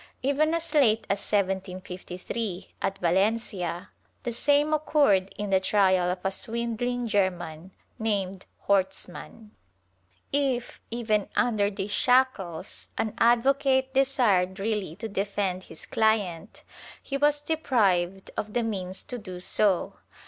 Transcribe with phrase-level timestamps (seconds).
[0.01, 3.91] ^ Even as late as 1753, at Valencia,
[4.23, 9.51] the same occurred in the trial of a swindling German named Horstmann.'
[10.33, 16.63] If, even under these shackles, an advocate desired really to defend his client,
[16.99, 19.93] he was deprived of the means to do so.